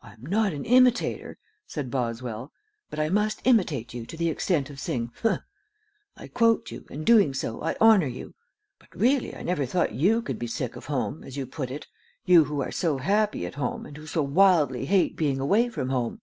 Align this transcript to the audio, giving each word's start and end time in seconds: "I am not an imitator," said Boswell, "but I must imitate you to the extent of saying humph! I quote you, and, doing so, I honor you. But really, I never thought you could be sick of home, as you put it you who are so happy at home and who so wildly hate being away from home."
"I 0.00 0.14
am 0.14 0.24
not 0.24 0.54
an 0.54 0.64
imitator," 0.64 1.36
said 1.66 1.90
Boswell, 1.90 2.50
"but 2.88 2.98
I 2.98 3.10
must 3.10 3.42
imitate 3.46 3.92
you 3.92 4.06
to 4.06 4.16
the 4.16 4.30
extent 4.30 4.70
of 4.70 4.80
saying 4.80 5.12
humph! 5.22 5.42
I 6.16 6.28
quote 6.28 6.70
you, 6.70 6.86
and, 6.88 7.04
doing 7.04 7.34
so, 7.34 7.60
I 7.62 7.76
honor 7.78 8.06
you. 8.06 8.32
But 8.78 8.88
really, 8.98 9.36
I 9.36 9.42
never 9.42 9.66
thought 9.66 9.92
you 9.92 10.22
could 10.22 10.38
be 10.38 10.46
sick 10.46 10.76
of 10.76 10.86
home, 10.86 11.22
as 11.24 11.36
you 11.36 11.46
put 11.46 11.70
it 11.70 11.86
you 12.24 12.44
who 12.44 12.62
are 12.62 12.72
so 12.72 12.96
happy 12.96 13.44
at 13.44 13.56
home 13.56 13.84
and 13.84 13.98
who 13.98 14.06
so 14.06 14.22
wildly 14.22 14.86
hate 14.86 15.14
being 15.14 15.38
away 15.40 15.68
from 15.68 15.90
home." 15.90 16.22